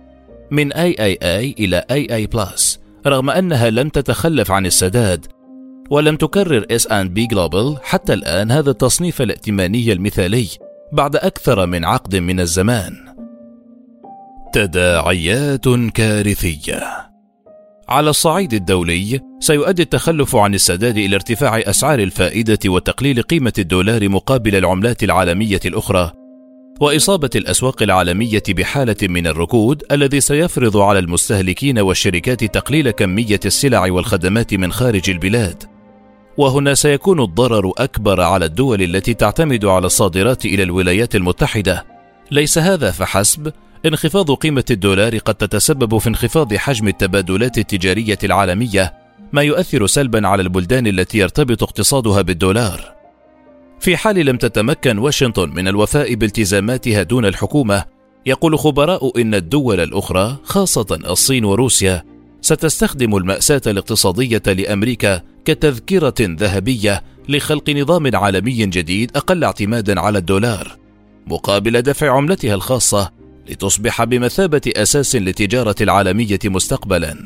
من 0.50 0.72
AAA 0.72 1.58
إلى 1.60 1.84
AA+, 1.90 2.78
رغم 3.06 3.30
أنها 3.30 3.70
لم 3.70 3.88
تتخلف 3.88 4.50
عن 4.50 4.66
السداد 4.66 5.26
ولم 5.90 6.16
تكرر 6.16 6.66
S&P 6.72 7.34
Global 7.34 7.82
حتى 7.82 8.12
الآن 8.12 8.50
هذا 8.50 8.70
التصنيف 8.70 9.22
الائتماني 9.22 9.92
المثالي 9.92 10.46
بعد 10.92 11.16
أكثر 11.16 11.66
من 11.66 11.84
عقد 11.84 12.16
من 12.16 12.40
الزمان. 12.40 12.92
تداعيات 14.52 15.68
كارثية. 15.94 17.11
على 17.92 18.10
الصعيد 18.10 18.54
الدولي 18.54 19.20
سيؤدي 19.40 19.82
التخلف 19.82 20.36
عن 20.36 20.54
السداد 20.54 20.96
إلى 20.96 21.16
ارتفاع 21.16 21.58
أسعار 21.58 21.98
الفائدة 21.98 22.58
وتقليل 22.66 23.22
قيمة 23.22 23.52
الدولار 23.58 24.08
مقابل 24.08 24.56
العملات 24.56 25.02
العالمية 25.02 25.60
الأخرى. 25.64 26.12
وإصابة 26.80 27.30
الأسواق 27.36 27.82
العالمية 27.82 28.42
بحالة 28.48 28.96
من 29.02 29.26
الركود 29.26 29.82
الذي 29.90 30.20
سيفرض 30.20 30.76
على 30.76 30.98
المستهلكين 30.98 31.78
والشركات 31.78 32.44
تقليل 32.44 32.90
كمية 32.90 33.40
السلع 33.44 33.92
والخدمات 33.92 34.54
من 34.54 34.72
خارج 34.72 35.10
البلاد. 35.10 35.62
وهنا 36.36 36.74
سيكون 36.74 37.20
الضرر 37.20 37.72
أكبر 37.78 38.20
على 38.20 38.44
الدول 38.44 38.82
التي 38.82 39.14
تعتمد 39.14 39.64
على 39.64 39.86
الصادرات 39.86 40.44
إلى 40.44 40.62
الولايات 40.62 41.16
المتحدة. 41.16 41.86
ليس 42.30 42.58
هذا 42.58 42.90
فحسب 42.90 43.52
انخفاض 43.86 44.30
قيمة 44.30 44.64
الدولار 44.70 45.18
قد 45.18 45.34
تتسبب 45.34 45.98
في 45.98 46.08
انخفاض 46.08 46.54
حجم 46.54 46.88
التبادلات 46.88 47.58
التجارية 47.58 48.18
العالمية، 48.24 48.94
ما 49.32 49.42
يؤثر 49.42 49.86
سلبا 49.86 50.28
على 50.28 50.42
البلدان 50.42 50.86
التي 50.86 51.18
يرتبط 51.18 51.62
اقتصادها 51.62 52.22
بالدولار. 52.22 52.94
في 53.80 53.96
حال 53.96 54.26
لم 54.26 54.36
تتمكن 54.36 54.98
واشنطن 54.98 55.48
من 55.48 55.68
الوفاء 55.68 56.14
بالتزاماتها 56.14 57.02
دون 57.02 57.26
الحكومة، 57.26 57.84
يقول 58.26 58.58
خبراء 58.58 59.20
إن 59.20 59.34
الدول 59.34 59.80
الأخرى 59.80 60.36
خاصة 60.44 60.98
الصين 61.06 61.44
وروسيا 61.44 62.04
ستستخدم 62.40 63.16
المأساة 63.16 63.62
الاقتصادية 63.66 64.42
لأمريكا 64.46 65.22
كتذكرة 65.44 66.14
ذهبية 66.20 67.02
لخلق 67.28 67.70
نظام 67.70 68.16
عالمي 68.16 68.66
جديد 68.66 69.16
أقل 69.16 69.44
اعتمادا 69.44 70.00
على 70.00 70.18
الدولار، 70.18 70.76
مقابل 71.26 71.82
دفع 71.82 72.10
عملتها 72.10 72.54
الخاصة 72.54 73.21
لتصبح 73.48 74.04
بمثابة 74.04 74.60
أساس 74.76 75.16
للتجارة 75.16 75.74
العالمية 75.80 76.38
مستقبلا. 76.44 77.16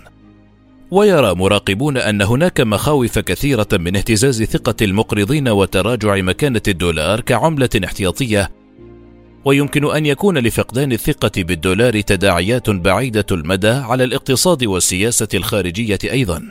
ويرى 0.90 1.34
مراقبون 1.34 1.96
أن 1.96 2.22
هناك 2.22 2.60
مخاوف 2.60 3.18
كثيرة 3.18 3.68
من 3.72 3.96
اهتزاز 3.96 4.42
ثقة 4.42 4.74
المقرضين 4.82 5.48
وتراجع 5.48 6.16
مكانة 6.16 6.62
الدولار 6.68 7.20
كعملة 7.20 7.70
احتياطية 7.84 8.50
ويمكن 9.44 9.90
أن 9.96 10.06
يكون 10.06 10.38
لفقدان 10.38 10.92
الثقة 10.92 11.30
بالدولار 11.36 12.00
تداعيات 12.00 12.70
بعيدة 12.70 13.26
المدى 13.32 13.68
على 13.68 14.04
الاقتصاد 14.04 14.64
والسياسة 14.64 15.28
الخارجية 15.34 15.98
أيضا. 16.04 16.42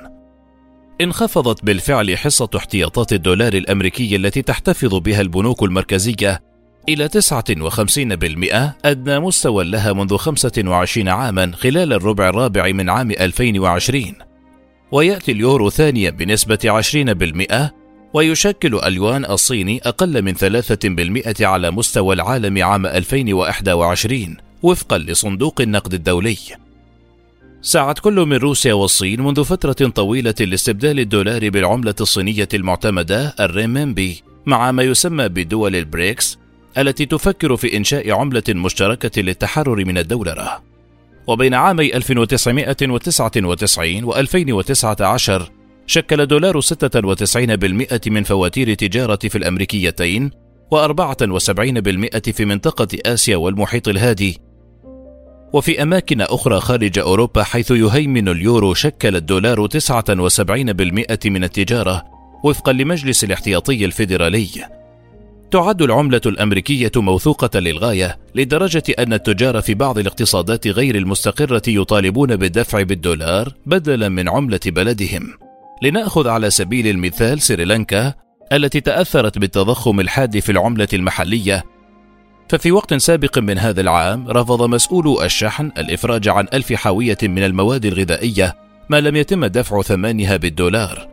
انخفضت 1.02 1.66
بالفعل 1.66 2.18
حصة 2.18 2.50
احتياطات 2.56 3.14
الدولار 3.14 3.54
الأمريكي 3.54 4.16
التي 4.16 4.42
تحتفظ 4.42 4.96
بها 4.96 5.22
البنوك 5.22 5.64
المركزية 5.64 6.42
إلى 6.90 7.10
59% 7.10 8.86
أدنى 8.86 9.20
مستوى 9.20 9.64
لها 9.64 9.94
منذ 9.94 10.16
25 10.16 11.08
عاما 11.08 11.52
خلال 11.56 11.94
الربع 11.94 12.30
الرابع 12.30 12.72
من 12.72 12.90
عام 12.90 13.12
2020 13.12 14.14
ويأتي 14.92 15.32
اليورو 15.32 15.70
ثانيا 15.70 16.10
بنسبة 16.10 16.82
20% 17.62 17.72
ويشكل 18.14 18.76
اليوان 18.76 19.26
الصيني 19.26 19.82
أقل 19.84 20.22
من 20.22 20.36
3% 21.38 21.42
على 21.42 21.72
مستوى 21.72 22.16
العالم 22.16 22.64
عام 22.64 22.86
2021 22.86 24.38
وفقا 24.64 24.98
لصندوق 24.98 25.62
النقد 25.62 25.94
الدولي. 25.94 26.38
سعت 27.62 28.00
كل 28.00 28.16
من 28.16 28.36
روسيا 28.38 28.74
والصين 28.74 29.22
منذ 29.22 29.44
فترة 29.44 29.90
طويلة 29.90 30.36
لاستبدال 30.40 31.00
الدولار 31.00 31.50
بالعملة 31.50 31.96
الصينية 32.02 32.50
المعتمدة 32.54 33.36
الريمنبي 33.40 34.24
مع 34.46 34.72
ما 34.72 34.84
يسمى 34.84 35.28
بدول 35.28 35.76
البريكس 35.76 36.38
التي 36.78 37.06
تفكر 37.06 37.56
في 37.56 37.78
إنشاء 37.78 38.12
عملة 38.12 38.44
مشتركة 38.50 39.22
للتحرر 39.22 39.86
من 39.86 39.98
الدولرة. 39.98 40.64
وبين 41.28 41.54
عامي 41.54 41.96
1999 41.96 44.04
و 44.04 44.16
2019 44.16 45.52
شكل 45.88 46.26
دولار 46.26 46.62
96% 46.62 48.08
من 48.08 48.24
فواتير 48.24 48.68
التجارة 48.68 49.20
في 49.24 49.38
الأمريكيتين 49.38 50.32
و74% 50.76 52.32
في 52.32 52.46
منطقة 52.46 52.88
آسيا 53.06 53.38
والمحيط 53.38 53.88
الهادي. 53.88 54.40
وفي 55.54 55.82
أماكن 55.82 56.22
أخرى 56.22 56.60
خارج 56.60 57.00
أوروبا 57.00 57.44
حيث 57.44 57.72
يهيمن 57.72 58.30
اليورو 58.30 58.74
شكل 58.74 59.16
الدولار 59.16 59.68
79% 59.68 61.26
من 61.26 61.44
التجارة 61.44 62.04
وفقا 62.44 62.74
لمجلس 62.74 63.24
الاحتياطي 63.24 63.86
الفيدرالي 63.86 64.50
تعد 65.52 65.82
العملة 65.82 66.22
الأمريكية 66.26 66.92
موثوقة 66.96 67.60
للغاية 67.60 68.18
لدرجة 68.36 68.84
أن 69.00 69.14
التجار 69.14 69.62
في 69.62 69.74
بعض 69.74 69.98
الاقتصادات 69.98 70.68
غير 70.68 70.96
المستقرة 70.96 71.62
يطالبون 71.68 72.36
بالدفع 72.36 72.82
بالدولار 72.82 73.54
بدلا 73.66 74.10
من 74.10 74.30
عملة 74.30 74.60
بلدهم. 74.66 75.34
لنأخذ 75.82 76.28
على 76.28 76.50
سبيل 76.50 76.88
المثال 76.88 77.42
سريلانكا 77.42 78.14
التي 78.54 78.82
تأثرت 78.82 79.38
بالتضخم 79.38 80.00
الحاد 80.00 80.40
في 80.40 80.52
العملة 80.52 80.88
المحلية 80.94 81.64
ففي 82.50 82.72
وقت 82.72 82.94
سابق 82.94 83.40
من 83.40 83.58
هذا 83.58 83.82
العام 83.82 84.30
رفض 84.30 84.70
مسؤولو 84.70 85.24
الشحن 85.24 85.72
الإفراج 85.78 86.28
عن 86.28 86.48
ألف 86.54 86.74
حاوية 86.74 87.18
من 87.24 87.44
المواد 87.44 87.86
الغذائية 87.86 88.56
ما 88.90 89.02
لم 89.02 89.16
يتم 89.16 89.46
دفع 89.46 89.82
ثمانها 89.82 90.38
بالدولار 90.38 91.08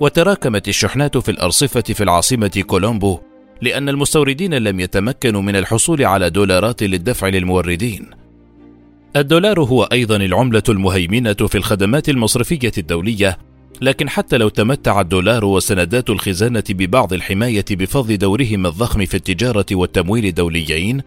وتراكمت 0.00 0.68
الشحنات 0.68 1.18
في 1.18 1.30
الأرصفة 1.30 1.80
في 1.80 2.02
العاصمة 2.02 2.64
كولومبو 2.66 3.20
لأن 3.64 3.88
المستوردين 3.88 4.54
لم 4.54 4.80
يتمكنوا 4.80 5.42
من 5.42 5.56
الحصول 5.56 6.04
على 6.04 6.30
دولارات 6.30 6.82
للدفع 6.82 7.28
للموردين. 7.28 8.10
الدولار 9.16 9.60
هو 9.60 9.82
أيضا 9.82 10.16
العملة 10.16 10.62
المهيمنة 10.68 11.32
في 11.32 11.58
الخدمات 11.58 12.08
المصرفية 12.08 12.72
الدولية، 12.78 13.38
لكن 13.80 14.08
حتى 14.08 14.36
لو 14.36 14.48
تمتع 14.48 15.00
الدولار 15.00 15.44
وسندات 15.44 16.10
الخزانة 16.10 16.62
ببعض 16.70 17.12
الحماية 17.12 17.64
بفضل 17.70 18.18
دورهما 18.18 18.68
الضخم 18.68 19.04
في 19.04 19.14
التجارة 19.14 19.66
والتمويل 19.72 20.26
الدوليين، 20.26 21.02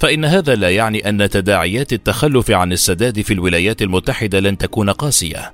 فإن 0.00 0.24
هذا 0.24 0.54
لا 0.54 0.70
يعني 0.70 1.08
أن 1.08 1.28
تداعيات 1.28 1.92
التخلف 1.92 2.50
عن 2.50 2.72
السداد 2.72 3.20
في 3.20 3.32
الولايات 3.34 3.82
المتحدة 3.82 4.40
لن 4.40 4.58
تكون 4.58 4.90
قاسية. 4.90 5.52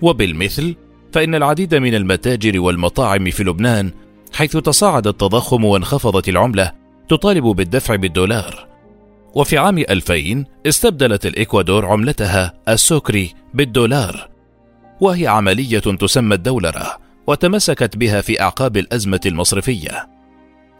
وبالمثل، 0.00 0.74
فإن 1.12 1.34
العديد 1.34 1.74
من 1.74 1.94
المتاجر 1.94 2.60
والمطاعم 2.60 3.30
في 3.30 3.44
لبنان 3.44 3.90
حيث 4.42 4.56
تصاعد 4.56 5.06
التضخم 5.06 5.64
وانخفضت 5.64 6.28
العملة 6.28 6.72
تطالب 7.08 7.44
بالدفع 7.44 7.96
بالدولار. 7.96 8.68
وفي 9.34 9.58
عام 9.58 9.78
2000 9.78 10.44
استبدلت 10.66 11.26
الإكوادور 11.26 11.86
عملتها 11.86 12.54
السوكري 12.68 13.34
بالدولار. 13.54 14.28
وهي 15.00 15.26
عملية 15.26 15.78
تسمى 15.78 16.34
الدولرة 16.34 16.98
وتمسكت 17.26 17.96
بها 17.96 18.20
في 18.20 18.40
أعقاب 18.40 18.76
الأزمة 18.76 19.20
المصرفية. 19.26 20.08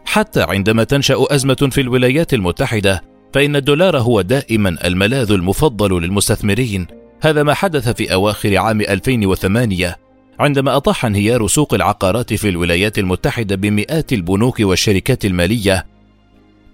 حتى 0.05 0.41
عندما 0.41 0.83
تنشأ 0.83 1.25
أزمة 1.29 1.69
في 1.71 1.81
الولايات 1.81 2.33
المتحدة 2.33 3.01
فإن 3.33 3.55
الدولار 3.55 3.97
هو 3.97 4.21
دائما 4.21 4.87
الملاذ 4.87 5.31
المفضل 5.31 6.01
للمستثمرين. 6.01 6.87
هذا 7.21 7.43
ما 7.43 7.53
حدث 7.53 7.89
في 7.89 8.13
أواخر 8.13 8.57
عام 8.57 8.81
2008 8.81 10.02
عندما 10.39 10.77
أطاح 10.77 11.05
انهيار 11.05 11.47
سوق 11.47 11.73
العقارات 11.73 12.33
في 12.33 12.49
الولايات 12.49 12.99
المتحدة 12.99 13.55
بمئات 13.55 14.13
البنوك 14.13 14.59
والشركات 14.59 15.25
المالية 15.25 15.85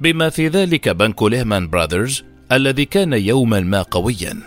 بما 0.02 0.30
في 0.30 0.48
ذلك 0.48 0.90
بنك 0.90 1.24
ليمان 1.24 1.70
براذرز 1.70 2.24
الذي 2.52 2.86
كان 2.86 3.14
يوما 3.14 3.60
ما 3.60 3.82
قويا. 3.82 4.38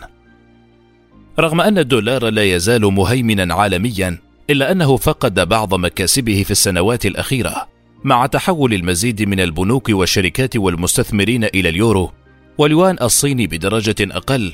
رغم 1.39 1.61
أن 1.61 1.79
الدولار 1.79 2.29
لا 2.29 2.45
يزال 2.45 2.83
مهيمنا 2.83 3.55
عالميا 3.55 4.19
إلا 4.51 4.73
أنه 4.73 4.97
فقد 4.97 5.49
بعض 5.49 5.75
مكاسبه 5.75 6.43
في 6.43 6.51
السنوات 6.51 7.07
الأخيرة 7.07 7.69
مع 8.05 8.27
تحول 8.27 8.75
المزيد 8.75 9.23
من 9.23 9.41
البنوك 9.41 9.89
والشركات 9.89 10.57
والمستثمرين 10.57 11.45
إلى 11.45 11.69
اليورو 11.69 12.13
واليوان 12.59 12.97
الصيني 13.03 13.47
بدرجة 13.47 13.97
أقل. 14.01 14.53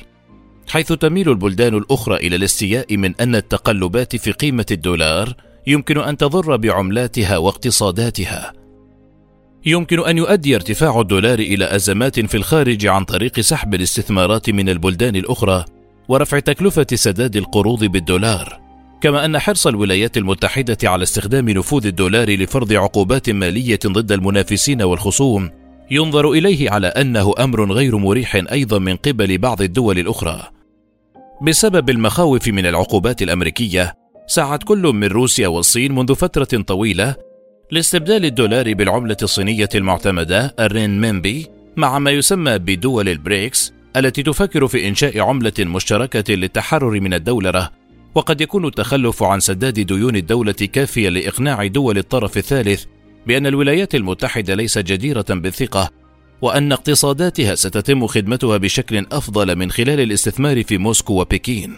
حيث 0.68 0.92
تميل 0.92 1.28
البلدان 1.28 1.74
الأخرى 1.74 2.16
إلى 2.16 2.36
الاستياء 2.36 2.96
من 2.96 3.14
أن 3.20 3.34
التقلبات 3.34 4.16
في 4.16 4.32
قيمة 4.32 4.66
الدولار 4.70 5.34
يمكن 5.66 5.98
أن 5.98 6.16
تضر 6.16 6.56
بعملاتها 6.56 7.38
واقتصاداتها. 7.38 8.52
يمكن 9.66 10.00
أن 10.00 10.18
يؤدي 10.18 10.54
ارتفاع 10.54 11.00
الدولار 11.00 11.38
إلى 11.38 11.74
أزمات 11.76 12.20
في 12.20 12.36
الخارج 12.36 12.86
عن 12.86 13.04
طريق 13.04 13.40
سحب 13.40 13.74
الاستثمارات 13.74 14.50
من 14.50 14.68
البلدان 14.68 15.16
الأخرى 15.16 15.64
ورفع 16.08 16.38
تكلفة 16.38 16.86
سداد 16.94 17.36
القروض 17.36 17.84
بالدولار. 17.84 18.60
كما 19.00 19.24
أن 19.24 19.38
حرص 19.38 19.66
الولايات 19.66 20.16
المتحدة 20.16 20.78
على 20.84 21.02
استخدام 21.02 21.50
نفوذ 21.50 21.86
الدولار 21.86 22.30
لفرض 22.30 22.72
عقوبات 22.72 23.30
مالية 23.30 23.78
ضد 23.86 24.12
المنافسين 24.12 24.82
والخصوم 24.82 25.50
ينظر 25.90 26.30
إليه 26.30 26.70
على 26.70 26.86
أنه 26.86 27.34
أمر 27.38 27.72
غير 27.72 27.96
مريح 27.96 28.42
أيضا 28.52 28.78
من 28.78 28.96
قبل 28.96 29.38
بعض 29.38 29.62
الدول 29.62 29.98
الأخرى. 29.98 30.57
بسبب 31.40 31.90
المخاوف 31.90 32.48
من 32.48 32.66
العقوبات 32.66 33.22
الأمريكية 33.22 33.94
سعت 34.26 34.62
كل 34.62 34.82
من 34.82 35.04
روسيا 35.04 35.48
والصين 35.48 35.94
منذ 35.94 36.14
فترة 36.14 36.62
طويلة 36.62 37.16
لاستبدال 37.70 38.24
الدولار 38.24 38.74
بالعملة 38.74 39.16
الصينية 39.22 39.68
المعتمدة 39.74 40.54
الرينمينبي 40.60 41.46
مع 41.76 41.98
ما 41.98 42.10
يسمى 42.10 42.58
بدول 42.58 43.08
البريكس 43.08 43.72
التي 43.96 44.22
تفكر 44.22 44.66
في 44.66 44.88
إنشاء 44.88 45.20
عملة 45.20 45.52
مشتركة 45.58 46.34
للتحرر 46.34 47.00
من 47.00 47.14
الدولره 47.14 47.70
وقد 48.14 48.40
يكون 48.40 48.66
التخلف 48.66 49.22
عن 49.22 49.40
سداد 49.40 49.80
ديون 49.80 50.16
الدولة 50.16 50.52
كافيا 50.52 51.10
لإقناع 51.10 51.66
دول 51.66 51.98
الطرف 51.98 52.36
الثالث 52.36 52.84
بأن 53.26 53.46
الولايات 53.46 53.94
المتحدة 53.94 54.54
ليست 54.54 54.78
جديرة 54.78 55.26
بالثقة 55.30 55.90
وأن 56.42 56.72
اقتصاداتها 56.72 57.54
ستتم 57.54 58.06
خدمتها 58.06 58.56
بشكل 58.56 59.06
أفضل 59.12 59.56
من 59.56 59.70
خلال 59.70 60.00
الاستثمار 60.00 60.64
في 60.64 60.78
موسكو 60.78 61.20
وبكين. 61.20 61.74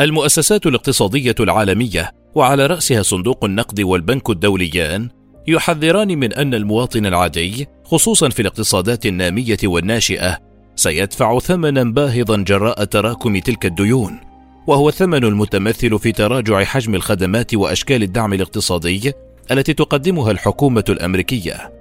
المؤسسات 0.00 0.66
الاقتصادية 0.66 1.34
العالمية 1.40 2.12
وعلى 2.34 2.66
رأسها 2.66 3.02
صندوق 3.02 3.44
النقد 3.44 3.80
والبنك 3.80 4.30
الدوليان 4.30 5.08
يحذران 5.48 6.18
من 6.18 6.32
أن 6.32 6.54
المواطن 6.54 7.06
العادي 7.06 7.68
خصوصا 7.84 8.28
في 8.28 8.42
الاقتصادات 8.42 9.06
النامية 9.06 9.58
والناشئة 9.64 10.38
سيدفع 10.76 11.38
ثمنا 11.38 11.84
باهظا 11.84 12.36
جراء 12.36 12.84
تراكم 12.84 13.38
تلك 13.38 13.66
الديون 13.66 14.20
وهو 14.66 14.88
الثمن 14.88 15.24
المتمثل 15.24 15.98
في 15.98 16.12
تراجع 16.12 16.64
حجم 16.64 16.94
الخدمات 16.94 17.54
وأشكال 17.54 18.02
الدعم 18.02 18.32
الاقتصادي 18.32 19.12
التي 19.50 19.74
تقدمها 19.74 20.30
الحكومة 20.30 20.84
الأمريكية. 20.88 21.75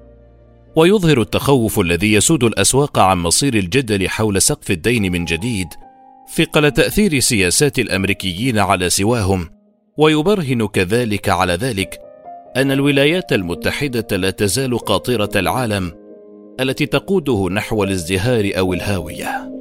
ويظهر 0.75 1.21
التخوف 1.21 1.79
الذي 1.79 2.13
يسود 2.13 2.43
الأسواق 2.43 2.99
عن 2.99 3.17
مصير 3.17 3.53
الجدل 3.53 4.09
حول 4.09 4.41
سقف 4.41 4.71
الدين 4.71 5.11
من 5.11 5.25
جديد 5.25 5.67
ثقل 6.35 6.71
تأثير 6.71 7.19
سياسات 7.19 7.79
الأمريكيين 7.79 8.59
على 8.59 8.89
سواهم 8.89 9.49
ويبرهن 9.97 10.67
كذلك 10.67 11.29
على 11.29 11.53
ذلك 11.53 11.99
أن 12.57 12.71
الولايات 12.71 13.33
المتحدة 13.33 14.17
لا 14.17 14.29
تزال 14.29 14.77
قاطرة 14.77 15.29
العالم 15.35 15.91
التي 16.59 16.85
تقوده 16.85 17.49
نحو 17.49 17.83
الازدهار 17.83 18.51
أو 18.57 18.73
الهاوية. 18.73 19.51